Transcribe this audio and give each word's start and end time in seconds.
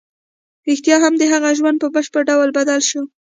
رښتیا 0.67 0.95
هم 1.03 1.13
د 1.17 1.23
هغه 1.33 1.49
ژوند 1.57 1.77
په 1.79 1.87
بشپړ 1.95 2.21
ډول 2.29 2.49
بدل 2.57 2.81
شو 2.89 3.01